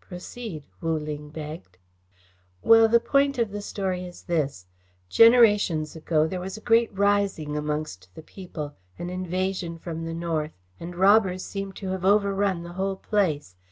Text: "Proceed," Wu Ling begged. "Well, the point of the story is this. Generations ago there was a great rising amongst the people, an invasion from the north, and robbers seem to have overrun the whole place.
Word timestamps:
"Proceed," 0.00 0.66
Wu 0.80 0.98
Ling 0.98 1.30
begged. 1.30 1.78
"Well, 2.60 2.88
the 2.88 2.98
point 2.98 3.38
of 3.38 3.52
the 3.52 3.62
story 3.62 4.04
is 4.04 4.22
this. 4.24 4.66
Generations 5.08 5.94
ago 5.94 6.26
there 6.26 6.40
was 6.40 6.56
a 6.56 6.60
great 6.60 6.92
rising 6.92 7.56
amongst 7.56 8.08
the 8.16 8.22
people, 8.22 8.74
an 8.98 9.10
invasion 9.10 9.78
from 9.78 10.04
the 10.04 10.12
north, 10.12 10.58
and 10.80 10.96
robbers 10.96 11.44
seem 11.44 11.70
to 11.74 11.90
have 11.90 12.04
overrun 12.04 12.64
the 12.64 12.72
whole 12.72 12.96
place. 12.96 13.54